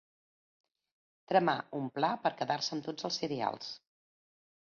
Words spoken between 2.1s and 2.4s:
per